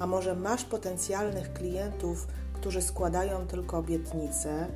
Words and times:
a 0.00 0.06
może 0.06 0.34
masz 0.34 0.64
potencjalnych 0.64 1.52
klientów, 1.52 2.26
którzy 2.52 2.82
składają 2.82 3.46
tylko 3.46 3.78
obietnice, 3.78 4.66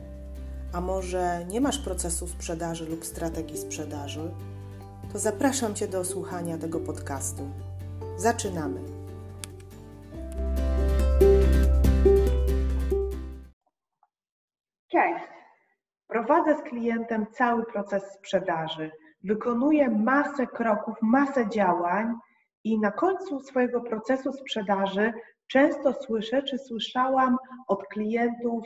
a 0.72 0.80
może 0.80 1.44
nie 1.44 1.60
masz 1.60 1.78
procesu 1.78 2.28
sprzedaży 2.28 2.86
lub 2.86 3.04
strategii 3.04 3.58
sprzedaży, 3.58 4.30
to 5.12 5.18
zapraszam 5.18 5.74
Cię 5.74 5.88
do 5.88 6.04
słuchania 6.04 6.58
tego 6.58 6.80
podcastu. 6.80 7.42
Zaczynamy. 8.16 8.80
Cześć. 14.88 15.24
Prowadzę 16.06 16.58
z 16.58 16.62
klientem 16.62 17.26
cały 17.32 17.64
proces 17.66 18.02
sprzedaży. 18.18 18.90
Wykonuję 19.24 19.90
masę 19.90 20.46
kroków, 20.46 20.94
masę 21.02 21.48
działań 21.48 22.14
i 22.64 22.78
na 22.80 22.90
końcu 22.90 23.40
swojego 23.40 23.80
procesu 23.80 24.32
sprzedaży 24.32 25.12
często 25.46 25.92
słyszę, 25.92 26.42
czy 26.42 26.58
słyszałam 26.58 27.36
od 27.66 27.86
klientów, 27.86 28.64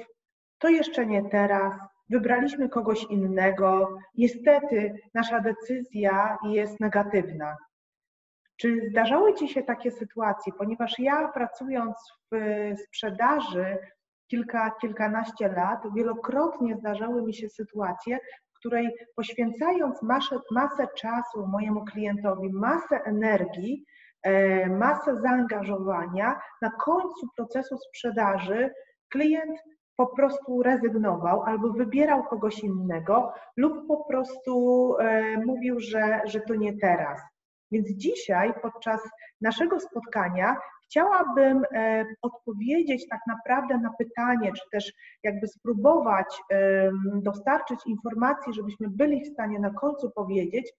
to 0.58 0.68
jeszcze 0.68 1.06
nie 1.06 1.30
teraz, 1.30 1.74
wybraliśmy 2.10 2.68
kogoś 2.68 3.04
innego, 3.04 3.98
niestety 4.14 4.94
nasza 5.14 5.40
decyzja 5.40 6.38
jest 6.44 6.80
negatywna. 6.80 7.56
Czy 8.56 8.88
zdarzały 8.90 9.34
Ci 9.34 9.48
się 9.48 9.62
takie 9.62 9.90
sytuacje? 9.90 10.52
Ponieważ 10.52 10.98
ja 10.98 11.28
pracując 11.28 11.96
w 12.32 12.36
sprzedaży 12.86 13.78
kilka, 14.30 14.70
kilkanaście 14.80 15.48
lat, 15.48 15.82
wielokrotnie 15.94 16.76
zdarzały 16.76 17.22
mi 17.22 17.34
się 17.34 17.48
sytuacje, 17.48 18.18
której 18.58 18.90
poświęcając 19.16 20.02
masę, 20.02 20.36
masę 20.50 20.86
czasu 20.96 21.46
mojemu 21.46 21.84
klientowi, 21.84 22.50
masę 22.52 23.00
energii, 23.04 23.84
e, 24.22 24.66
masę 24.66 25.16
zaangażowania, 25.16 26.40
na 26.62 26.70
końcu 26.70 27.26
procesu 27.36 27.78
sprzedaży 27.78 28.70
klient 29.08 29.58
po 29.96 30.06
prostu 30.06 30.62
rezygnował 30.62 31.42
albo 31.42 31.72
wybierał 31.72 32.24
kogoś 32.24 32.58
innego 32.58 33.32
lub 33.56 33.86
po 33.88 34.04
prostu 34.04 34.94
e, 34.98 35.36
mówił, 35.36 35.80
że, 35.80 36.20
że 36.24 36.40
to 36.40 36.54
nie 36.54 36.78
teraz. 36.78 37.20
Więc 37.72 37.88
dzisiaj 37.88 38.52
podczas 38.62 39.00
naszego 39.40 39.80
spotkania 39.80 40.56
chciałabym 40.84 41.62
e, 41.74 42.04
odpowiedzieć 42.22 43.08
tak 43.08 43.20
naprawdę 43.26 43.78
na 43.78 43.90
pytanie, 43.98 44.52
czy 44.52 44.62
też 44.72 44.92
jakby 45.22 45.48
spróbować 45.48 46.26
dostarczyć 47.14 47.78
informacji, 47.86 48.52
żebyśmy 48.52 48.88
byli 48.90 49.24
w 49.24 49.32
stanie 49.32 49.58
na 49.58 49.70
końcu 49.70 50.10
powiedzieć, 50.10 50.72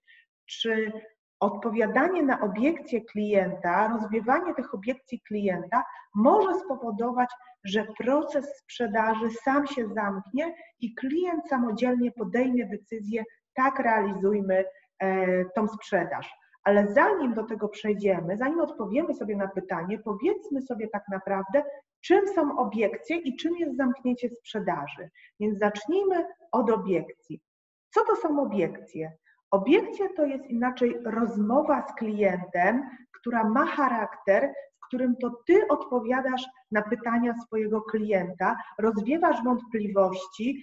czy 0.46 0.92
odpowiadanie 1.40 2.22
na 2.22 2.40
obiekcje 2.40 3.00
klienta, 3.04 3.88
rozwiewanie 3.88 4.54
tych 4.54 4.74
obiekcji 4.74 5.20
klienta 5.20 5.84
może 6.14 6.58
spowodować, 6.58 7.30
że 7.64 7.86
proces 7.98 8.58
sprzedaży 8.58 9.30
sam 9.44 9.66
się 9.66 9.88
zamknie 9.88 10.54
i 10.80 10.94
klient 10.94 11.48
samodzielnie 11.48 12.12
podejmie 12.12 12.66
decyzję, 12.66 13.24
tak 13.54 13.78
realizujmy 13.78 14.64
e, 14.98 15.44
tą 15.44 15.68
sprzedaż. 15.68 16.39
Ale 16.64 16.92
zanim 16.92 17.34
do 17.34 17.42
tego 17.42 17.68
przejdziemy, 17.68 18.36
zanim 18.36 18.60
odpowiemy 18.60 19.14
sobie 19.14 19.36
na 19.36 19.48
pytanie, 19.48 19.98
powiedzmy 19.98 20.62
sobie 20.62 20.88
tak 20.88 21.02
naprawdę, 21.10 21.62
czym 22.00 22.28
są 22.28 22.58
obiekcje 22.58 23.16
i 23.16 23.36
czym 23.36 23.56
jest 23.56 23.76
zamknięcie 23.76 24.28
sprzedaży. 24.30 25.10
Więc 25.40 25.58
zacznijmy 25.58 26.26
od 26.52 26.70
obiekcji. 26.70 27.40
Co 27.94 28.00
to 28.04 28.16
są 28.16 28.42
obiekcje? 28.42 29.12
Obiekcja 29.50 30.06
to 30.16 30.26
jest 30.26 30.46
inaczej 30.46 30.98
rozmowa 31.04 31.86
z 31.88 31.94
klientem, 31.94 32.90
która 33.12 33.44
ma 33.44 33.66
charakter, 33.66 34.52
którym 34.90 35.16
to 35.16 35.30
ty 35.46 35.68
odpowiadasz 35.68 36.44
na 36.70 36.82
pytania 36.82 37.34
swojego 37.46 37.82
klienta, 37.82 38.56
rozwiewasz 38.78 39.44
wątpliwości, 39.44 40.62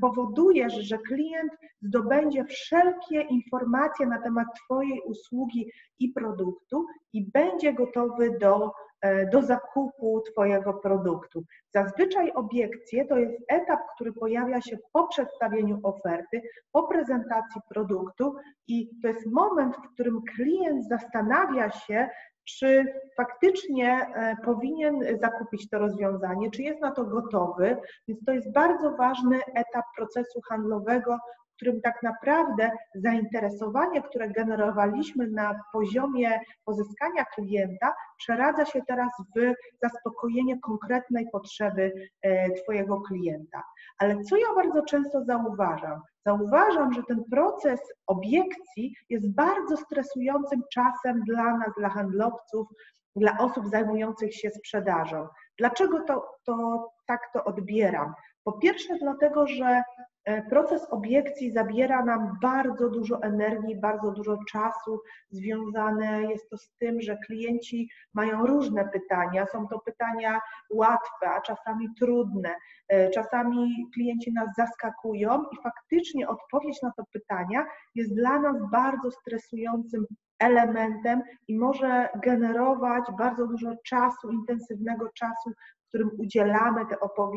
powodujesz, 0.00 0.74
że 0.74 0.98
klient 0.98 1.52
zdobędzie 1.82 2.44
wszelkie 2.44 3.20
informacje 3.20 4.06
na 4.06 4.22
temat 4.22 4.46
Twojej 4.64 5.00
usługi 5.00 5.70
i 5.98 6.08
produktu 6.08 6.86
i 7.12 7.30
będzie 7.30 7.72
gotowy 7.72 8.38
do 8.40 8.72
E, 9.00 9.26
do 9.26 9.42
zakupu 9.42 10.22
Twojego 10.32 10.74
produktu. 10.74 11.44
Zazwyczaj 11.74 12.32
obiekcje 12.32 13.04
to 13.04 13.16
jest 13.18 13.36
etap, 13.48 13.80
który 13.94 14.12
pojawia 14.12 14.60
się 14.60 14.78
po 14.92 15.08
przedstawieniu 15.08 15.80
oferty, 15.82 16.42
po 16.72 16.82
prezentacji 16.82 17.60
produktu 17.68 18.34
i 18.68 18.88
to 19.02 19.08
jest 19.08 19.26
moment, 19.26 19.76
w 19.76 19.92
którym 19.92 20.22
klient 20.36 20.88
zastanawia 20.88 21.70
się, 21.70 22.08
czy 22.46 22.84
faktycznie 23.16 23.90
e, 23.92 24.36
powinien 24.44 25.18
zakupić 25.20 25.68
to 25.68 25.78
rozwiązanie, 25.78 26.50
czy 26.50 26.62
jest 26.62 26.80
na 26.80 26.90
to 26.90 27.04
gotowy. 27.04 27.76
Więc 28.08 28.24
to 28.24 28.32
jest 28.32 28.52
bardzo 28.52 28.96
ważny 28.96 29.40
etap 29.54 29.84
procesu 29.96 30.40
handlowego, 30.48 31.18
którym 31.56 31.80
tak 31.80 32.02
naprawdę 32.02 32.70
zainteresowanie, 32.94 34.02
które 34.02 34.30
generowaliśmy 34.30 35.30
na 35.30 35.60
poziomie 35.72 36.40
pozyskania 36.64 37.24
klienta, 37.24 37.94
przeradza 38.18 38.64
się 38.64 38.82
teraz 38.88 39.10
w 39.36 39.54
zaspokojenie 39.82 40.60
konkretnej 40.60 41.26
potrzeby 41.32 41.92
e, 42.22 42.50
Twojego 42.50 43.00
klienta. 43.00 43.62
Ale 43.98 44.22
co 44.22 44.36
ja 44.36 44.46
bardzo 44.56 44.82
często 44.82 45.24
zauważam? 45.24 46.00
Zauważam, 46.26 46.92
że 46.92 47.02
ten 47.02 47.24
proces 47.30 47.80
obiekcji 48.06 48.94
jest 49.08 49.34
bardzo 49.34 49.76
stresującym 49.76 50.62
czasem 50.72 51.22
dla 51.24 51.56
nas, 51.56 51.68
dla 51.78 51.88
handlowców, 51.88 52.68
dla 53.16 53.38
osób 53.38 53.68
zajmujących 53.68 54.34
się 54.34 54.50
sprzedażą. 54.50 55.28
Dlaczego 55.58 56.00
to, 56.04 56.28
to 56.44 56.86
tak 57.06 57.20
to 57.34 57.44
odbieram? 57.44 58.14
Po 58.44 58.52
pierwsze, 58.52 58.98
dlatego, 58.98 59.46
że 59.46 59.82
proces 60.50 60.86
obiekcji 60.90 61.52
zabiera 61.52 62.04
nam 62.04 62.38
bardzo 62.42 62.90
dużo 62.90 63.22
energii, 63.22 63.80
bardzo 63.80 64.10
dużo 64.10 64.38
czasu. 64.48 65.00
Związane 65.30 66.22
jest 66.22 66.50
to 66.50 66.56
z 66.56 66.70
tym, 66.78 67.00
że 67.00 67.16
klienci 67.26 67.88
mają 68.14 68.46
różne 68.46 68.88
pytania. 68.88 69.46
Są 69.46 69.68
to 69.68 69.78
pytania 69.78 70.40
łatwe, 70.70 71.30
a 71.30 71.40
czasami 71.40 71.88
trudne. 71.98 72.54
E, 72.88 73.10
czasami 73.10 73.86
klienci 73.94 74.32
nas 74.32 74.48
zaskakują 74.56 75.44
i 75.52 75.62
faktycznie 75.62 76.28
odpowiedź 76.28 76.82
na 76.82 76.92
to 76.96 77.04
pytania 77.12 77.66
jest 77.94 78.14
dla 78.14 78.38
nas 78.38 78.56
bardzo 78.70 79.10
stresującym 79.10 80.06
elementem 80.38 81.22
i 81.48 81.58
może 81.58 82.08
generować 82.22 83.04
bardzo 83.18 83.46
dużo 83.46 83.76
czasu, 83.84 84.30
intensywnego 84.30 85.08
czasu 85.14 85.50
którym 85.88 86.10
udzielamy 86.18 86.86
te 86.86 86.96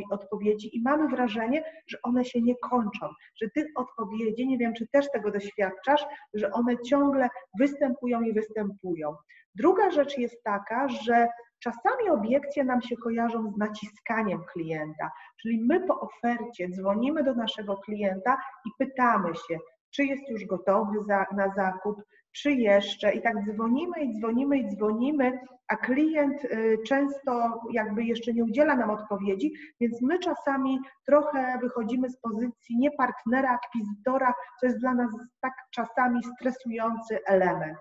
odpowiedzi 0.10 0.78
i 0.78 0.82
mamy 0.82 1.08
wrażenie, 1.08 1.64
że 1.88 1.98
one 2.04 2.26
się 2.26 2.42
nie 2.42 2.56
kończą, 2.56 3.08
że 3.42 3.50
tych 3.50 3.66
odpowiedzi, 3.76 4.48
nie 4.48 4.58
wiem 4.58 4.74
czy 4.74 4.88
też 4.88 5.12
tego 5.12 5.32
doświadczasz, 5.32 6.06
że 6.34 6.52
one 6.52 6.78
ciągle 6.78 7.30
występują 7.60 8.22
i 8.22 8.34
występują. 8.34 9.16
Druga 9.56 9.92
rzecz 9.92 10.18
jest 10.18 10.44
taka, 10.44 10.90
że 10.90 11.28
czasami 11.60 12.10
obiekcje 12.10 12.64
nam 12.64 12.82
się 12.82 12.96
kojarzą 12.98 13.52
z 13.52 13.58
naciskaniem 13.58 14.44
klienta, 14.54 15.12
czyli 15.42 15.66
my 15.66 15.88
po 15.88 16.00
ofercie 16.00 16.70
dzwonimy 16.70 17.24
do 17.24 17.36
naszego 17.36 17.78
klienta 17.78 18.38
i 18.66 18.70
pytamy 18.80 19.36
się, 19.36 19.60
czy 19.92 20.06
jest 20.06 20.30
już 20.30 20.46
gotowy 20.46 21.04
za, 21.08 21.26
na 21.36 21.54
zakup, 21.56 22.02
czy 22.42 22.52
jeszcze 22.52 23.12
i 23.12 23.22
tak 23.22 23.36
dzwonimy 23.46 24.00
i 24.02 24.20
dzwonimy 24.20 24.58
i 24.58 24.70
dzwonimy, 24.70 25.40
a 25.68 25.76
klient 25.76 26.46
y, 26.46 26.78
często 26.88 27.62
jakby 27.72 28.04
jeszcze 28.04 28.34
nie 28.34 28.44
udziela 28.44 28.76
nam 28.76 28.90
odpowiedzi, 28.90 29.54
więc 29.82 30.02
my 30.02 30.20
czasami 30.20 30.80
trochę 31.06 31.60
wychodzimy 31.62 32.10
z 32.10 32.18
pozycji 32.18 32.78
nie 32.78 32.92
partnera, 32.92 33.50
akwizytora, 33.50 34.34
co 34.60 34.66
jest 34.66 34.80
dla 34.80 34.94
nas 34.94 35.12
tak 35.42 35.54
czasami 35.72 36.24
stresujący 36.24 37.20
element. 37.26 37.78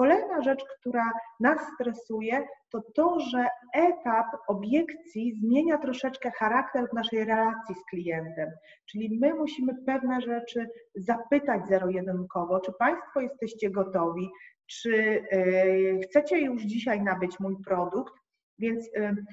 Kolejna 0.00 0.42
rzecz, 0.42 0.64
która 0.80 1.12
nas 1.40 1.58
stresuje, 1.74 2.46
to 2.70 2.80
to, 2.94 3.20
że 3.20 3.46
etap 3.74 4.26
obiekcji 4.48 5.34
zmienia 5.34 5.78
troszeczkę 5.78 6.30
charakter 6.30 6.88
naszej 6.94 7.24
relacji 7.24 7.74
z 7.74 7.84
klientem. 7.90 8.50
Czyli 8.90 9.18
my 9.20 9.34
musimy 9.34 9.72
pewne 9.86 10.20
rzeczy 10.20 10.70
zapytać 10.94 11.68
zero-jedynkowo, 11.68 12.60
czy 12.60 12.72
Państwo 12.78 13.20
jesteście 13.20 13.70
gotowi, 13.70 14.30
czy 14.66 14.90
yy, 15.32 16.00
chcecie 16.04 16.38
już 16.40 16.62
dzisiaj 16.62 17.02
nabyć 17.02 17.40
mój 17.40 17.56
produkt, 17.64 18.14
Więc 18.60 18.90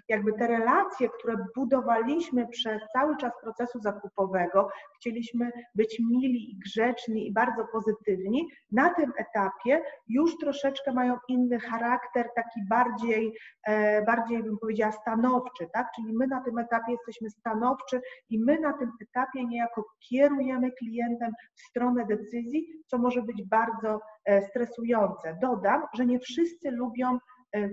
jakby 0.10 0.34
te 0.34 0.48
relacje, 0.48 1.10
które 1.10 1.38
budowaliśmy 1.56 2.48
przez 2.48 2.82
cały 2.94 3.18
czas 3.18 3.34
procesu 3.42 3.80
zakupowego, 3.80 4.70
chcieliśmy 4.96 5.52
być 5.76 6.00
mili 6.00 6.52
i 6.52 6.60
grzeczni 6.60 7.28
i 7.28 7.34
bardzo 7.34 7.66
pozytywni, 7.72 8.48
na 8.72 8.94
tym 8.94 9.14
etapie 9.18 9.82
już 10.08 10.38
troszeczkę 10.38 10.94
mają 10.94 11.18
inny 11.28 11.60
charakter, 11.60 12.30
taki 12.36 12.60
bardziej, 12.70 13.34
e, 13.68 14.02
bardziej 14.02 14.44
bym 14.44 14.58
powiedziała 14.58 14.92
stanowczy, 14.92 15.68
tak? 15.74 15.88
Czyli 15.96 16.14
my 16.14 16.28
na 16.28 16.42
tym 16.42 16.58
etapie 16.58 16.92
jesteśmy 16.92 17.30
stanowczy 17.30 18.02
i 18.30 18.40
my 18.40 18.60
na 18.60 18.74
tym 18.74 18.92
etapie 19.02 19.46
niejako 19.46 19.86
kierujemy 20.10 20.72
klientem 20.72 21.32
w 21.56 21.62
stronę 21.62 22.06
decyzji, 22.06 22.68
co 22.88 22.98
może 22.98 23.22
być 23.22 23.44
bardzo 23.44 24.02
e, 24.26 24.42
stresujące. 24.42 25.38
Dodam, 25.42 25.84
że 25.94 26.06
nie 26.06 26.20
wszyscy 26.20 26.72
lubią 26.72 27.18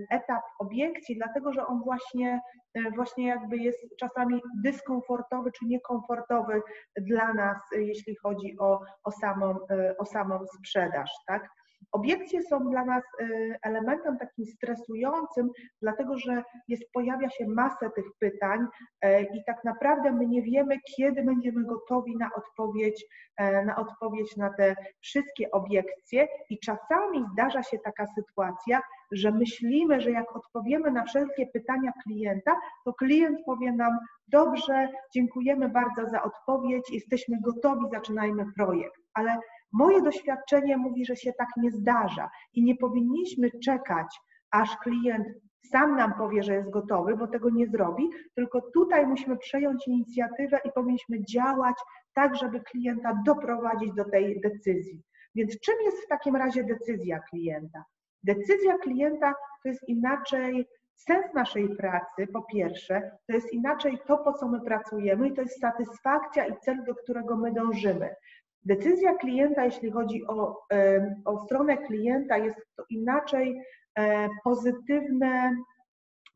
etap 0.09 0.41
obiekcji, 0.59 1.15
dlatego 1.15 1.53
że 1.53 1.67
on 1.67 1.83
właśnie, 1.83 2.41
e, 2.73 2.91
właśnie 2.91 3.27
jakby 3.27 3.57
jest 3.57 3.79
czasami 3.99 4.41
dyskomfortowy 4.63 5.51
czy 5.51 5.65
niekomfortowy 5.65 6.61
dla 6.97 7.33
nas, 7.33 7.57
e, 7.75 7.81
jeśli 7.81 8.15
chodzi 8.15 8.55
o, 8.59 8.81
o, 9.03 9.11
samą, 9.11 9.57
o 9.97 10.05
samą 10.05 10.39
sprzedaż. 10.59 11.11
Tak? 11.27 11.49
Obiekcje 11.95 12.43
są 12.43 12.69
dla 12.69 12.85
nas 12.85 13.03
elementem 13.63 14.17
takim 14.17 14.45
stresującym, 14.45 15.49
dlatego 15.81 16.17
że 16.17 16.43
jest, 16.67 16.83
pojawia 16.93 17.29
się 17.29 17.47
masa 17.47 17.89
tych 17.89 18.05
pytań 18.19 18.59
i 19.33 19.43
tak 19.47 19.63
naprawdę 19.63 20.11
my 20.11 20.27
nie 20.27 20.41
wiemy, 20.41 20.77
kiedy 20.97 21.23
będziemy 21.23 21.65
gotowi 21.65 22.17
na 22.17 22.29
odpowiedź, 22.35 23.05
na 23.65 23.75
odpowiedź 23.75 24.37
na 24.37 24.53
te 24.53 24.75
wszystkie 25.01 25.51
obiekcje 25.51 26.27
i 26.49 26.59
czasami 26.59 27.25
zdarza 27.33 27.63
się 27.63 27.77
taka 27.79 28.05
sytuacja, 28.07 28.81
że 29.11 29.31
myślimy, 29.31 30.01
że 30.01 30.11
jak 30.11 30.35
odpowiemy 30.35 30.91
na 30.91 31.03
wszelkie 31.03 31.47
pytania 31.47 31.91
klienta, 32.03 32.55
to 32.85 32.93
klient 32.93 33.39
powie 33.45 33.71
nam: 33.71 33.97
Dobrze, 34.27 34.89
dziękujemy 35.13 35.69
bardzo 35.69 36.09
za 36.09 36.23
odpowiedź, 36.23 36.89
jesteśmy 36.91 37.37
gotowi, 37.41 37.85
zaczynajmy 37.91 38.45
projekt. 38.57 39.01
Ale 39.13 39.37
moje 39.73 40.01
doświadczenie 40.01 40.77
mówi, 40.77 41.05
że 41.05 41.15
się 41.15 41.33
tak 41.33 41.47
nie 41.57 41.71
zdarza 41.71 42.29
i 42.53 42.63
nie 42.63 42.75
powinniśmy 42.75 43.49
czekać, 43.63 44.19
aż 44.51 44.77
klient 44.77 45.27
sam 45.71 45.95
nam 45.95 46.13
powie, 46.13 46.43
że 46.43 46.53
jest 46.53 46.69
gotowy, 46.69 47.17
bo 47.17 47.27
tego 47.27 47.49
nie 47.49 47.67
zrobi, 47.67 48.09
tylko 48.35 48.61
tutaj 48.61 49.07
musimy 49.07 49.37
przejąć 49.37 49.87
inicjatywę 49.87 50.59
i 50.65 50.71
powinniśmy 50.71 51.23
działać 51.23 51.75
tak, 52.13 52.35
żeby 52.35 52.59
klienta 52.59 53.21
doprowadzić 53.25 53.93
do 53.93 54.05
tej 54.09 54.41
decyzji. 54.41 55.01
Więc 55.35 55.59
czym 55.59 55.75
jest 55.85 55.97
w 56.05 56.07
takim 56.07 56.35
razie 56.35 56.63
decyzja 56.63 57.19
klienta? 57.19 57.83
Decyzja 58.23 58.77
klienta 58.77 59.33
to 59.63 59.69
jest 59.69 59.89
inaczej 59.89 60.65
sens 60.95 61.33
naszej 61.33 61.75
pracy, 61.75 62.27
po 62.33 62.41
pierwsze, 62.41 63.11
to 63.27 63.33
jest 63.33 63.53
inaczej 63.53 63.99
to, 64.07 64.17
po 64.17 64.33
co 64.33 64.47
my 64.47 64.61
pracujemy, 64.61 65.27
i 65.27 65.33
to 65.33 65.41
jest 65.41 65.59
satysfakcja 65.59 66.45
i 66.45 66.57
cel, 66.57 66.83
do 66.83 66.95
którego 66.95 67.37
my 67.37 67.53
dążymy. 67.53 68.15
Decyzja 68.65 69.15
klienta, 69.15 69.65
jeśli 69.65 69.91
chodzi 69.91 70.27
o, 70.27 70.67
o 71.25 71.45
stronę 71.45 71.77
klienta, 71.77 72.37
jest 72.37 72.59
to 72.75 72.85
inaczej 72.89 73.61
e, 73.97 74.29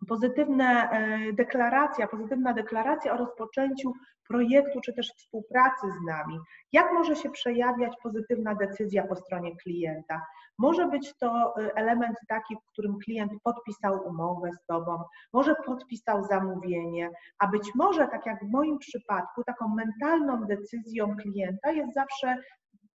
pozytywne, 0.08 0.90
e, 0.90 1.34
deklaracja, 1.34 2.08
pozytywna 2.08 2.54
deklaracja 2.54 3.14
o 3.14 3.18
rozpoczęciu 3.18 3.94
projektu 4.30 4.82
czy 4.82 4.94
też 4.94 5.14
współpracy 5.18 5.88
z 5.92 6.06
nami. 6.08 6.40
Jak 6.72 6.94
może 6.94 7.16
się 7.16 7.30
przejawiać 7.30 7.94
pozytywna 8.04 8.56
decyzja 8.56 9.08
po 9.08 9.16
stronie 9.16 9.56
klienta? 9.56 10.22
Może 10.58 10.88
być 10.88 11.14
to 11.18 11.54
y, 11.60 11.74
element 11.74 12.18
taki, 12.28 12.56
w 12.56 12.72
którym 12.72 13.00
klient 13.00 13.32
podpisał 13.44 14.08
umowę 14.08 14.52
z 14.52 14.66
Tobą, 14.66 15.04
może 15.34 15.56
podpisał 15.66 16.24
zamówienie, 16.24 17.10
a 17.40 17.48
być 17.48 17.76
może, 17.76 18.08
tak 18.08 18.26
jak 18.26 18.46
w 18.46 18.52
moim 18.52 18.78
przypadku, 18.78 19.44
taką 19.44 19.68
mentalną 19.68 20.46
decyzją 20.46 21.16
klienta 21.16 21.72
jest 21.72 21.94
zawsze 21.94 22.38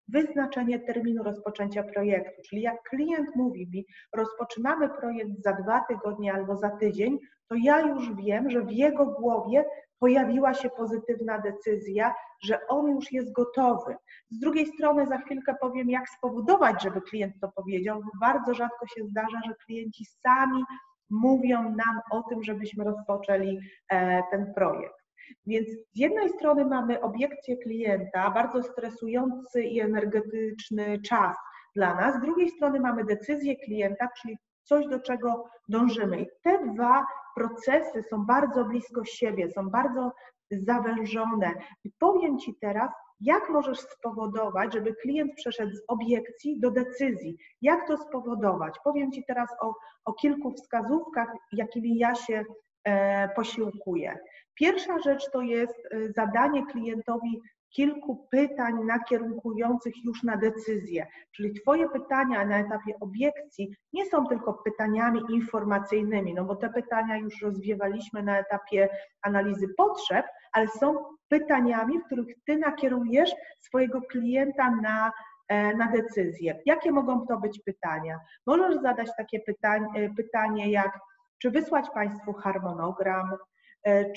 wyznaczenie 0.08 0.78
terminu 0.80 1.22
rozpoczęcia 1.22 1.82
projektu. 1.82 2.42
Czyli 2.48 2.62
jak 2.62 2.82
klient 2.82 3.28
mówi 3.36 3.68
mi, 3.72 3.86
rozpoczynamy 4.16 4.88
projekt 4.88 5.42
za 5.44 5.52
dwa 5.52 5.84
tygodnie 5.88 6.32
albo 6.34 6.56
za 6.56 6.70
tydzień, 6.70 7.18
to 7.48 7.54
ja 7.62 7.80
już 7.80 8.14
wiem, 8.14 8.50
że 8.50 8.62
w 8.62 8.72
jego 8.72 9.06
głowie 9.06 9.64
pojawiła 9.98 10.54
się 10.54 10.70
pozytywna 10.70 11.38
decyzja, 11.38 12.14
że 12.44 12.66
on 12.68 12.90
już 12.90 13.12
jest 13.12 13.32
gotowy. 13.32 13.96
Z 14.30 14.38
drugiej 14.38 14.66
strony 14.66 15.06
za 15.06 15.18
chwilkę 15.18 15.54
powiem, 15.60 15.90
jak 15.90 16.08
spowodować, 16.08 16.82
żeby 16.82 17.00
klient 17.00 17.34
to 17.40 17.48
powiedział, 17.56 18.02
bardzo 18.20 18.54
rzadko 18.54 18.86
się 18.86 19.04
zdarza, 19.04 19.40
że 19.46 19.54
klienci 19.66 20.04
sami 20.04 20.62
mówią 21.10 21.62
nam 21.62 22.00
o 22.10 22.22
tym, 22.22 22.42
żebyśmy 22.42 22.84
rozpoczęli 22.84 23.58
e, 23.88 24.22
ten 24.30 24.54
projekt. 24.54 25.03
Więc 25.47 25.69
z 25.69 25.99
jednej 25.99 26.29
strony 26.29 26.65
mamy 26.65 27.00
obiekcję 27.00 27.56
klienta, 27.56 28.31
bardzo 28.31 28.62
stresujący 28.62 29.62
i 29.62 29.81
energetyczny 29.81 31.00
czas 31.00 31.37
dla 31.76 31.94
nas, 31.94 32.17
z 32.17 32.21
drugiej 32.21 32.50
strony 32.50 32.81
mamy 32.81 33.05
decyzję 33.05 33.56
klienta, 33.56 34.09
czyli 34.23 34.38
coś, 34.62 34.87
do 34.87 35.00
czego 35.00 35.44
dążymy. 35.69 36.21
I 36.21 36.26
te 36.43 36.67
dwa 36.67 37.06
procesy 37.37 38.03
są 38.03 38.26
bardzo 38.26 38.65
blisko 38.65 39.05
siebie, 39.05 39.50
są 39.50 39.71
bardzo 39.71 40.12
zawężone. 40.50 41.55
I 41.85 41.91
powiem 41.99 42.38
Ci 42.38 42.55
teraz, 42.61 42.91
jak 43.21 43.50
możesz 43.50 43.81
spowodować, 43.81 44.73
żeby 44.73 44.94
klient 44.94 45.35
przeszedł 45.35 45.76
z 45.76 45.82
obiekcji 45.88 46.61
do 46.61 46.71
decyzji? 46.71 47.37
Jak 47.62 47.87
to 47.87 47.97
spowodować? 47.97 48.75
Powiem 48.85 49.12
Ci 49.12 49.25
teraz 49.26 49.50
o, 49.61 49.75
o 50.05 50.12
kilku 50.12 50.53
wskazówkach, 50.53 51.32
jakimi 51.53 51.99
ja 51.99 52.15
się 52.15 52.44
e, 52.85 53.29
posiłkuję. 53.29 54.19
Pierwsza 54.54 54.98
rzecz 54.98 55.30
to 55.30 55.40
jest 55.40 55.88
e, 55.90 56.12
zadanie 56.12 56.66
klientowi 56.66 57.40
kilku 57.74 58.26
pytań 58.30 58.74
nakierunkujących 58.84 60.04
już 60.04 60.22
na 60.22 60.36
decyzję. 60.36 61.06
Czyli 61.32 61.54
Twoje 61.54 61.88
pytania 61.88 62.44
na 62.44 62.58
etapie 62.58 62.92
obiekcji 63.00 63.76
nie 63.92 64.06
są 64.06 64.26
tylko 64.26 64.54
pytaniami 64.54 65.20
informacyjnymi, 65.30 66.34
no 66.34 66.44
bo 66.44 66.56
te 66.56 66.70
pytania 66.70 67.16
już 67.16 67.42
rozwiewaliśmy 67.42 68.22
na 68.22 68.38
etapie 68.38 68.88
analizy 69.22 69.68
potrzeb, 69.76 70.26
ale 70.52 70.68
są 70.68 71.04
pytaniami, 71.28 71.98
w 71.98 72.04
których 72.04 72.26
Ty 72.46 72.56
nakierujesz 72.56 73.30
swojego 73.60 74.02
klienta 74.02 74.70
na 74.70 75.12
e, 75.48 75.76
na 75.76 75.92
decyzję. 75.92 76.62
Jakie 76.66 76.92
mogą 76.92 77.26
to 77.26 77.40
być 77.40 77.60
pytania? 77.64 78.18
Możesz 78.46 78.82
zadać 78.82 79.08
takie 79.16 79.40
pytanie, 79.40 80.14
pytanie 80.16 80.70
jak, 80.70 80.99
czy 81.38 81.50
wysłać 81.50 81.90
Państwu 81.90 82.32
harmonogram, 82.32 83.26
E, 83.30 83.53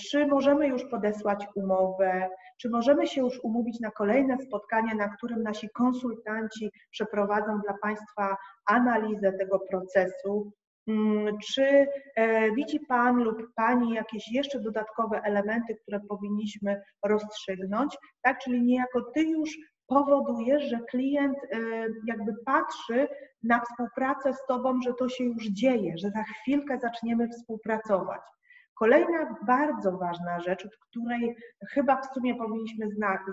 czy 0.09 0.27
możemy 0.27 0.67
już 0.67 0.85
podesłać 0.85 1.47
umowę, 1.55 2.29
czy 2.61 2.69
możemy 2.69 3.07
się 3.07 3.21
już 3.21 3.39
umówić 3.43 3.79
na 3.79 3.91
kolejne 3.91 4.37
spotkanie, 4.37 4.95
na 4.95 5.09
którym 5.09 5.43
nasi 5.43 5.69
konsultanci 5.69 6.71
przeprowadzą 6.91 7.59
dla 7.59 7.73
Państwa 7.81 8.37
analizę 8.65 9.33
tego 9.33 9.59
procesu. 9.59 10.51
Mm, 10.87 11.37
czy 11.37 11.87
e, 12.15 12.51
widzi 12.51 12.79
Pan 12.79 13.23
lub 13.23 13.53
Pani 13.55 13.93
jakieś 13.93 14.31
jeszcze 14.31 14.59
dodatkowe 14.59 15.21
elementy, 15.21 15.75
które 15.75 15.99
powinniśmy 16.09 16.81
rozstrzygnąć? 17.05 17.97
Tak, 18.21 18.39
czyli 18.39 18.61
niejako 18.61 19.01
Ty 19.01 19.23
już 19.23 19.57
powodujesz, 19.87 20.63
że 20.63 20.79
klient 20.89 21.37
e, 21.37 21.59
jakby 22.07 22.35
patrzy 22.45 23.07
na 23.43 23.61
współpracę 23.61 24.33
z 24.33 24.45
Tobą, 24.47 24.81
że 24.81 24.93
to 24.93 25.09
się 25.09 25.23
już 25.23 25.47
dzieje, 25.47 25.93
że 25.97 26.09
za 26.09 26.23
chwilkę 26.23 26.79
zaczniemy 26.79 27.27
współpracować. 27.29 28.21
Kolejna 28.79 29.37
bardzo 29.47 29.97
ważna 29.97 30.39
rzecz, 30.39 30.65
od 30.65 30.77
której 30.77 31.35
chyba 31.73 32.01
w 32.01 32.13
sumie 32.13 32.35
powinniśmy 32.35 32.87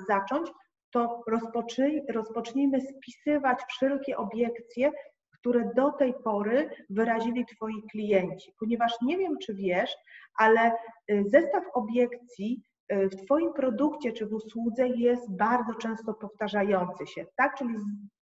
zacząć, 0.08 0.50
to 0.90 1.22
rozpocznij, 1.26 2.02
rozpocznijmy 2.10 2.80
spisywać 2.80 3.58
wszelkie 3.68 4.16
obiekcje, 4.16 4.90
które 5.38 5.70
do 5.76 5.92
tej 5.92 6.14
pory 6.24 6.70
wyrazili 6.90 7.46
Twoi 7.46 7.82
klienci. 7.90 8.52
Ponieważ 8.60 8.92
nie 9.02 9.18
wiem, 9.18 9.38
czy 9.42 9.54
wiesz, 9.54 9.96
ale 10.38 10.72
y, 11.10 11.24
zestaw 11.26 11.64
obiekcji 11.74 12.62
y, 12.92 13.08
w 13.08 13.16
Twoim 13.24 13.52
produkcie 13.52 14.12
czy 14.12 14.26
w 14.26 14.34
usłudze 14.34 14.88
jest 14.88 15.36
bardzo 15.36 15.74
często 15.74 16.14
powtarzający 16.14 17.06
się, 17.06 17.26
tak? 17.36 17.56
Czyli 17.58 17.74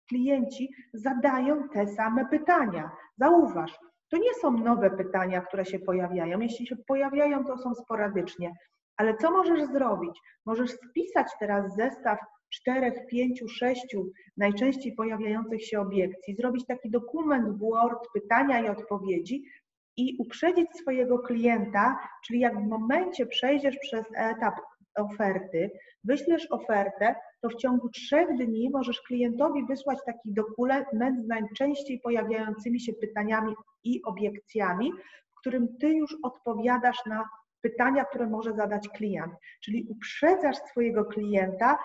klienci 0.08 0.70
zadają 0.94 1.68
te 1.68 1.86
same 1.86 2.26
pytania. 2.26 2.90
Zauważ, 3.18 3.78
to 4.10 4.16
nie 4.16 4.34
są 4.34 4.50
nowe 4.50 4.90
pytania, 4.90 5.40
które 5.40 5.64
się 5.64 5.78
pojawiają. 5.78 6.40
Jeśli 6.40 6.66
się 6.66 6.76
pojawiają, 6.76 7.44
to 7.44 7.58
są 7.58 7.74
sporadycznie. 7.74 8.52
Ale 8.96 9.16
co 9.16 9.30
możesz 9.30 9.64
zrobić? 9.64 10.20
Możesz 10.46 10.70
spisać 10.70 11.26
teraz 11.40 11.74
zestaw 11.74 12.18
czterech, 12.50 13.06
pięciu, 13.06 13.48
sześciu 13.48 14.10
najczęściej 14.36 14.94
pojawiających 14.94 15.66
się 15.66 15.80
obiekcji, 15.80 16.34
zrobić 16.34 16.66
taki 16.66 16.90
dokument 16.90 17.58
Word, 17.58 18.08
pytania 18.14 18.60
i 18.60 18.68
odpowiedzi 18.68 19.44
i 19.96 20.16
uprzedzić 20.18 20.66
swojego 20.80 21.18
klienta, 21.18 21.98
czyli 22.26 22.40
jak 22.40 22.58
w 22.58 22.66
momencie 22.66 23.26
przejdziesz 23.26 23.78
przez 23.78 24.04
etap 24.16 24.54
oferty, 24.96 25.70
wyślesz 26.04 26.46
ofertę, 26.50 27.14
to 27.46 27.50
w 27.50 27.60
ciągu 27.60 27.88
trzech 27.88 28.36
dni 28.36 28.70
możesz 28.70 29.00
klientowi 29.00 29.66
wysłać 29.66 29.98
taki 30.06 30.32
dokument 30.32 30.86
z 31.24 31.26
najczęściej 31.26 32.00
pojawiającymi 32.00 32.80
się 32.80 32.92
pytaniami 32.92 33.54
i 33.84 34.02
obiekcjami, 34.02 34.92
w 35.30 35.40
którym 35.40 35.68
ty 35.80 35.88
już 35.88 36.16
odpowiadasz 36.22 37.06
na 37.06 37.28
pytania, 37.60 38.04
które 38.04 38.26
może 38.26 38.52
zadać 38.52 38.88
klient. 38.88 39.32
Czyli 39.64 39.86
uprzedzasz 39.88 40.56
swojego 40.56 41.04
klienta, 41.04 41.78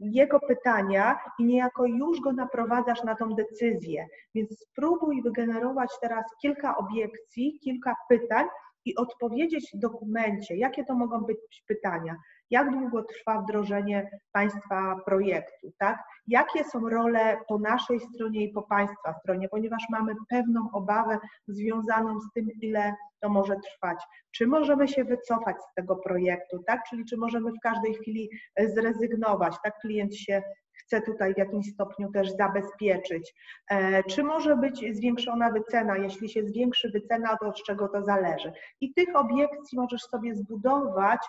jego 0.00 0.40
pytania 0.40 1.18
i 1.38 1.44
niejako 1.44 1.86
już 1.86 2.20
go 2.20 2.32
naprowadzasz 2.32 3.04
na 3.04 3.14
tą 3.14 3.34
decyzję. 3.34 4.06
Więc 4.34 4.60
spróbuj 4.60 5.22
wygenerować 5.22 5.90
teraz 6.00 6.24
kilka 6.42 6.76
obiekcji, 6.76 7.58
kilka 7.64 7.94
pytań 8.08 8.46
i 8.84 8.96
odpowiedzieć 8.96 9.70
w 9.74 9.78
dokumencie, 9.78 10.56
jakie 10.56 10.84
to 10.84 10.94
mogą 10.94 11.20
być 11.20 11.64
pytania 11.68 12.16
jak 12.52 12.70
długo 12.70 13.02
trwa 13.02 13.42
wdrożenie 13.42 14.10
Państwa 14.32 14.96
projektu, 15.06 15.72
tak? 15.78 15.98
Jakie 16.26 16.64
są 16.64 16.88
role 16.88 17.36
po 17.48 17.58
naszej 17.58 18.00
stronie 18.00 18.44
i 18.44 18.52
po 18.52 18.62
Państwa 18.62 19.14
stronie, 19.20 19.48
ponieważ 19.48 19.82
mamy 19.90 20.14
pewną 20.28 20.68
obawę 20.72 21.18
związaną 21.48 22.20
z 22.20 22.32
tym, 22.34 22.48
ile 22.60 22.94
to 23.20 23.28
może 23.28 23.56
trwać. 23.56 23.98
Czy 24.30 24.46
możemy 24.46 24.88
się 24.88 25.04
wycofać 25.04 25.56
z 25.62 25.74
tego 25.74 25.96
projektu, 25.96 26.62
tak? 26.66 26.82
Czyli 26.90 27.04
czy 27.04 27.16
możemy 27.16 27.52
w 27.52 27.60
każdej 27.62 27.94
chwili 27.94 28.30
e, 28.56 28.68
zrezygnować, 28.68 29.56
tak? 29.64 29.78
Klient 29.78 30.16
się 30.16 30.42
chce 30.72 31.00
tutaj 31.02 31.34
w 31.34 31.38
jakimś 31.38 31.66
stopniu 31.72 32.12
też 32.12 32.30
zabezpieczyć. 32.36 33.34
E, 33.70 34.02
czy 34.04 34.24
może 34.24 34.56
być 34.56 34.84
zwiększona 34.96 35.50
wycena? 35.50 35.96
Jeśli 35.96 36.28
się 36.28 36.44
zwiększy 36.44 36.90
wycena, 36.90 37.36
to 37.36 37.46
od 37.46 37.62
czego 37.62 37.88
to 37.88 38.02
zależy? 38.02 38.52
I 38.80 38.94
tych 38.94 39.16
obiekcji 39.16 39.78
możesz 39.78 40.02
sobie 40.02 40.34
zbudować 40.34 41.20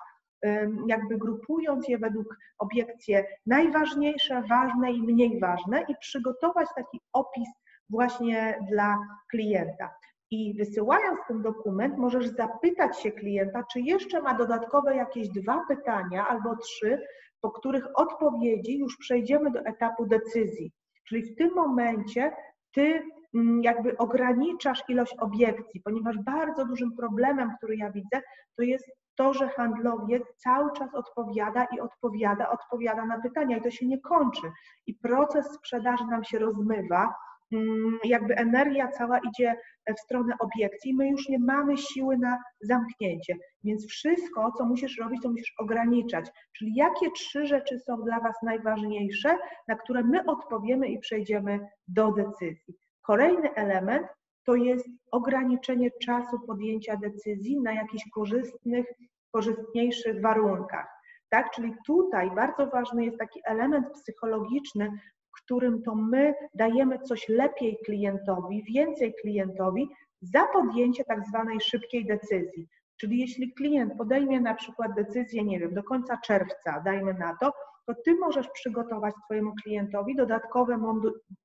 jakby 0.88 1.18
grupując 1.18 1.88
je 1.88 1.98
według 1.98 2.38
obiekcji 2.60 3.16
najważniejsze, 3.46 4.44
ważne 4.50 4.92
i 4.92 5.02
mniej 5.02 5.40
ważne 5.40 5.86
i 5.90 5.96
przygotować 6.00 6.68
taki 6.76 7.00
opis 7.14 7.50
właśnie 7.90 8.60
dla 8.72 8.98
klienta. 9.32 9.90
I 10.32 10.54
wysyłając 10.58 11.20
ten 11.28 11.42
dokument, 11.42 11.98
możesz 11.98 12.28
zapytać 12.28 13.00
się 13.00 13.12
klienta, 13.12 13.64
czy 13.74 13.80
jeszcze 13.82 14.22
ma 14.22 14.34
dodatkowe 14.34 14.96
jakieś 14.96 15.30
dwa 15.30 15.66
pytania 15.68 16.28
albo 16.28 16.56
trzy, 16.56 17.02
po 17.42 17.52
których 17.52 17.88
odpowiedzi 17.94 18.80
już 18.80 18.98
przejdziemy 18.98 19.52
do 19.52 19.60
etapu 19.60 20.06
decyzji. 20.06 20.72
Czyli 21.08 21.24
w 21.24 21.36
tym 21.36 21.54
momencie 21.54 22.32
ty 22.72 23.04
mm, 23.36 23.64
jakby 23.64 23.98
ograniczasz 23.98 24.84
ilość 24.90 25.16
obiekcji, 25.20 25.82
ponieważ 25.82 26.18
bardzo 26.18 26.66
dużym 26.66 26.96
problemem, 26.96 27.52
który 27.58 27.78
ja 27.78 27.92
widzę, 27.92 28.22
to 28.56 28.64
jest 28.64 28.92
to, 29.16 29.34
że 29.34 29.50
handlowiec 29.50 30.24
cały 30.38 30.72
czas 30.72 30.96
odpowiada 30.96 31.66
i 31.66 31.80
odpowiada, 31.80 32.50
odpowiada 32.50 33.06
na 33.06 33.22
pytania 33.22 33.58
i 33.58 33.62
to 33.62 33.72
się 33.72 33.88
nie 33.88 34.02
kończy. 34.02 34.52
I 34.86 34.94
proces 34.94 35.54
sprzedaży 35.54 36.06
nam 36.06 36.24
się 36.24 36.40
rozmywa, 36.40 37.14
mm, 37.52 38.00
jakby 38.04 38.36
energia 38.36 38.88
cała 38.88 39.20
idzie 39.20 39.56
w 39.98 40.00
stronę 40.00 40.36
obiekcji, 40.40 40.94
my 40.94 41.10
już 41.10 41.30
nie 41.30 41.40
mamy 41.40 41.78
siły 41.78 42.18
na 42.18 42.38
zamknięcie. 42.62 43.36
Więc 43.64 43.88
wszystko, 43.88 44.52
co 44.58 44.66
musisz 44.66 44.98
robić, 44.98 45.22
to 45.22 45.30
musisz 45.30 45.54
ograniczać. 45.60 46.26
Czyli 46.58 46.76
jakie 46.76 47.12
trzy 47.12 47.48
rzeczy 47.48 47.80
są 47.80 48.02
dla 48.02 48.20
Was 48.20 48.36
najważniejsze, 48.44 49.38
na 49.68 49.76
które 49.76 50.04
my 50.04 50.26
odpowiemy 50.26 50.88
i 50.88 51.00
przejdziemy 51.00 51.60
do 51.88 52.12
decyzji. 52.12 52.76
Kolejny 53.02 53.54
element 53.54 54.08
to 54.46 54.56
jest 54.56 54.86
ograniczenie 55.12 55.92
czasu 56.02 56.40
podjęcia 56.48 56.98
decyzji 56.98 57.62
na 57.62 57.74
jakichś 57.74 58.04
korzystnych, 58.14 58.86
korzystniejszych 59.32 60.22
warunkach. 60.22 60.88
Tak? 61.30 61.52
Czyli 61.52 61.76
tutaj 61.86 62.32
bardzo 62.32 62.68
ważny 62.68 63.06
jest 63.06 63.18
taki 63.18 63.40
element 63.46 63.88
psychologiczny, 63.94 64.92
w 65.28 65.44
którym 65.44 65.82
to 65.84 65.96
my 65.96 66.34
dajemy 66.54 67.00
coś 67.00 67.30
lepiej 67.30 67.78
klientowi, 67.86 68.64
więcej 68.64 69.14
klientowi 69.22 69.90
za 70.22 70.46
podjęcie 70.46 71.04
tak 71.04 71.26
zwanej 71.28 71.62
szybkiej 71.62 72.06
decyzji. 72.06 72.68
Czyli 72.98 73.20
jeśli 73.20 73.54
klient 73.54 73.94
podejmie 73.98 74.42
na 74.42 74.56
przykład 74.56 74.94
decyzję, 74.96 75.44
nie 75.44 75.60
wiem, 75.60 75.74
do 75.74 75.84
końca 75.84 76.18
czerwca, 76.18 76.82
dajmy 76.86 77.14
na 77.14 77.38
to, 77.42 77.54
to 77.86 77.94
ty 78.06 78.16
możesz 78.16 78.48
przygotować 78.50 79.16
swojemu 79.26 79.54
klientowi 79.64 80.16
dodatkowe 80.16 80.78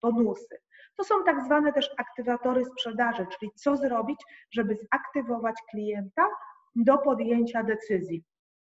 bonusy. 0.02 0.56
To 0.98 1.04
są 1.04 1.24
tak 1.24 1.44
zwane 1.44 1.72
też 1.72 1.90
aktywatory 1.96 2.64
sprzedaży, 2.64 3.26
czyli 3.38 3.52
co 3.54 3.76
zrobić, 3.76 4.20
żeby 4.50 4.78
zaktywować 4.92 5.54
klienta 5.70 6.28
do 6.76 6.98
podjęcia 6.98 7.62
decyzji. 7.62 8.24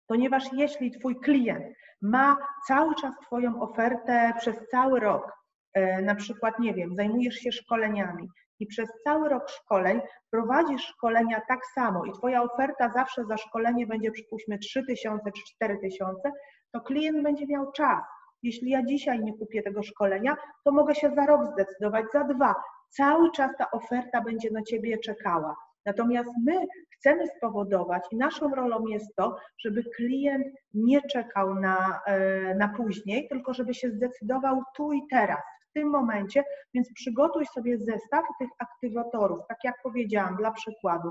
Ponieważ 0.06 0.52
jeśli 0.52 0.90
Twój 0.90 1.20
klient 1.20 1.64
ma 2.02 2.36
cały 2.66 2.94
czas 2.94 3.14
Twoją 3.26 3.62
ofertę 3.62 4.32
przez 4.38 4.68
cały 4.70 5.00
rok, 5.00 5.32
e, 5.74 6.02
na 6.02 6.14
przykład, 6.14 6.58
nie 6.58 6.74
wiem, 6.74 6.94
zajmujesz 6.94 7.34
się 7.34 7.52
szkoleniami 7.52 8.28
i 8.60 8.66
przez 8.66 8.88
cały 9.04 9.28
rok 9.28 9.50
szkoleń 9.50 10.00
prowadzisz 10.30 10.82
szkolenia 10.82 11.42
tak 11.48 11.66
samo 11.66 12.04
i 12.04 12.12
Twoja 12.12 12.42
oferta 12.42 12.90
zawsze 12.90 13.24
za 13.24 13.36
szkolenie 13.36 13.86
będzie 13.86 14.10
przypuśćmy 14.10 14.58
3000 14.58 15.32
czy 15.32 15.42
4000, 15.54 16.32
to 16.72 16.80
klient 16.80 17.22
będzie 17.22 17.46
miał 17.46 17.72
czas 17.72 18.04
jeśli 18.42 18.70
ja 18.70 18.82
dzisiaj 18.82 19.20
nie 19.20 19.32
kupię 19.32 19.62
tego 19.62 19.82
szkolenia, 19.82 20.36
to 20.64 20.72
mogę 20.72 20.94
się 20.94 21.10
za 21.10 21.26
rok 21.26 21.46
zdecydować, 21.52 22.04
za 22.12 22.24
dwa. 22.24 22.54
Cały 22.88 23.30
czas 23.30 23.50
ta 23.58 23.70
oferta 23.70 24.20
będzie 24.20 24.50
na 24.50 24.62
ciebie 24.62 24.98
czekała. 24.98 25.56
Natomiast 25.86 26.30
my 26.44 26.66
chcemy 26.90 27.26
spowodować 27.26 28.02
i 28.12 28.16
naszą 28.16 28.54
rolą 28.54 28.86
jest 28.86 29.16
to, 29.16 29.36
żeby 29.58 29.84
klient 29.96 30.46
nie 30.74 31.02
czekał 31.02 31.54
na, 31.54 32.00
e, 32.06 32.54
na 32.54 32.68
później, 32.68 33.28
tylko 33.28 33.54
żeby 33.54 33.74
się 33.74 33.90
zdecydował 33.90 34.62
tu 34.76 34.92
i 34.92 35.02
teraz, 35.10 35.40
w 35.70 35.72
tym 35.72 35.88
momencie, 35.88 36.44
więc 36.74 36.92
przygotuj 36.94 37.46
sobie 37.46 37.78
zestaw 37.78 38.24
tych 38.38 38.48
aktywatorów, 38.58 39.38
tak 39.48 39.58
jak 39.64 39.74
powiedziałam, 39.82 40.36
dla 40.36 40.52
przykładu, 40.52 41.10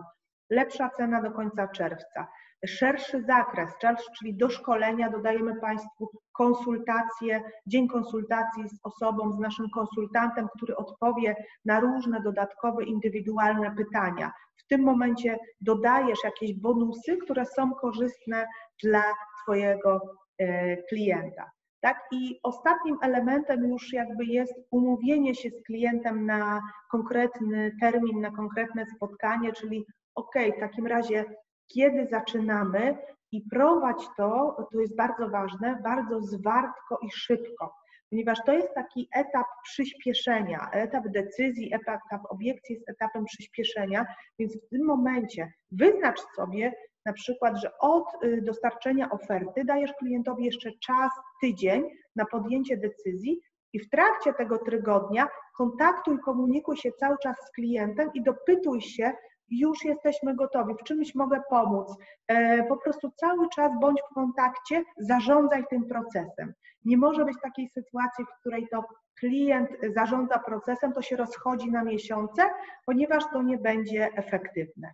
lepsza 0.50 0.90
cena 0.90 1.22
do 1.22 1.32
końca 1.32 1.68
czerwca, 1.68 2.28
szerszy 2.66 3.24
zakres, 3.24 3.70
czyli 4.20 4.38
do 4.38 4.50
szkolenia 4.50 5.10
dodajemy 5.10 5.60
Państwu 5.62 6.10
konsultacje, 6.32 7.42
dzień 7.68 7.88
konsultacji 7.88 8.70
z 8.70 8.80
osobą, 8.84 9.32
z 9.32 9.40
naszym 9.40 9.70
konsultantem, 9.70 10.48
który 10.56 10.76
odpowie 10.76 11.36
na 11.66 11.80
różne 11.80 12.22
dodatkowe, 12.22 12.84
indywidualne 12.84 13.76
pytania. 13.76 14.32
W 14.58 14.68
tym 14.68 14.84
momencie 14.84 15.38
dodajesz 15.62 16.20
jakieś 16.24 16.54
bonusy, 16.54 17.18
które 17.18 17.46
są 17.46 17.74
korzystne 17.74 18.48
dla 18.84 19.04
Twojego 19.44 20.02
e, 20.38 20.78
klienta. 20.78 21.52
Tak? 21.82 22.00
I 22.12 22.40
ostatnim 22.44 22.98
elementem 23.02 23.70
już 23.70 23.94
jakby 23.94 24.26
jest 24.26 24.54
umówienie 24.72 25.36
się 25.36 25.50
z 25.50 25.64
klientem 25.64 26.26
na 26.26 26.62
konkretny 26.92 27.72
termin, 27.82 28.22
na 28.22 28.32
konkretne 28.32 28.86
spotkanie, 28.96 29.54
czyli 29.54 29.86
OK, 30.16 30.36
w 30.58 30.60
takim 30.60 30.88
razie 30.88 31.26
kiedy 31.68 32.08
zaczynamy 32.12 32.98
i 33.32 33.42
prowadź 33.42 34.04
to, 34.18 34.58
to 34.72 34.80
jest 34.80 34.96
bardzo 34.96 35.30
ważne, 35.30 35.80
bardzo 35.84 36.22
zwartko 36.22 37.00
i 37.02 37.12
szybko, 37.12 37.74
ponieważ 38.10 38.40
to 38.46 38.54
jest 38.54 38.74
taki 38.76 39.10
etap 39.16 39.48
przyspieszenia, 39.64 40.70
etap 40.72 41.04
decyzji, 41.08 41.74
etap 41.74 42.02
obiekcji 42.30 42.76
jest 42.76 42.90
etapem 42.90 43.26
przyspieszenia, 43.26 44.06
więc 44.40 44.58
w 44.58 44.70
tym 44.70 44.86
momencie 44.86 45.54
wyznacz 45.72 46.20
sobie 46.36 46.74
na 47.06 47.14
przykład, 47.14 47.62
że 47.62 47.78
od 47.80 48.24
y, 48.24 48.42
dostarczenia 48.42 49.10
oferty 49.10 49.66
dajesz 49.66 49.94
klientowi 49.94 50.46
jeszcze 50.46 50.70
czas, 50.72 51.12
tydzień 51.42 51.84
na 52.16 52.26
podjęcie 52.26 52.78
decyzji 52.78 53.42
i 53.74 53.80
w 53.80 53.90
trakcie 53.90 54.34
tego 54.34 54.58
tygodnia 54.58 55.28
kontaktuj, 55.58 56.20
komunikuj 56.20 56.78
się 56.78 56.92
cały 56.92 57.18
czas 57.24 57.36
z 57.48 57.52
klientem 57.52 58.10
i 58.14 58.24
dopytuj 58.24 58.82
się, 58.82 59.12
już 59.50 59.86
jesteśmy 59.86 60.36
gotowi, 60.36 60.74
w 60.74 60.84
czymś 60.84 61.16
mogę 61.16 61.42
pomóc. 61.50 61.96
E, 62.28 62.64
po 62.64 62.78
prostu 62.78 63.12
cały 63.12 63.50
czas 63.56 63.72
bądź 63.80 64.02
w 64.12 64.14
kontakcie, 64.14 64.84
zarządzaj 64.98 65.64
tym 65.70 65.86
procesem. 65.86 66.54
Nie 66.86 66.98
może 66.98 67.26
być 67.26 67.38
takiej 67.42 67.70
sytuacji, 67.70 68.26
w 68.26 68.40
której 68.40 68.68
to 68.72 68.84
klient 69.20 69.70
zarządza 69.96 70.40
procesem, 70.40 70.94
to 70.94 71.02
się 71.02 71.16
rozchodzi 71.16 71.72
na 71.72 71.84
miesiące, 71.84 72.42
ponieważ 72.86 73.24
to 73.34 73.42
nie 73.42 73.58
będzie 73.58 74.10
efektywne. 74.16 74.94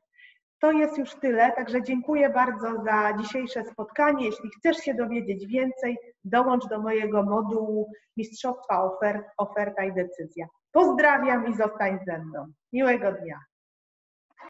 To 0.60 0.72
jest 0.72 0.98
już 0.98 1.16
tyle, 1.16 1.52
także 1.52 1.84
dziękuję 1.84 2.30
bardzo 2.30 2.84
za 2.84 3.14
dzisiejsze 3.18 3.64
spotkanie. 3.64 4.26
Jeśli 4.26 4.50
chcesz 4.50 4.78
się 4.78 4.94
dowiedzieć 4.94 5.48
więcej, 5.48 5.98
dołącz 6.24 6.68
do 6.68 6.82
mojego 6.82 7.24
modułu 7.24 7.92
Mistrzostwa 8.18 8.84
ofert, 8.84 9.26
Oferta 9.38 9.84
i 9.84 9.94
Decyzja. 9.94 10.48
Pozdrawiam 10.72 11.48
i 11.48 11.54
zostań 11.56 12.00
ze 12.06 12.20
mną. 12.20 12.46
Miłego 12.74 13.12
dnia. 13.12 13.40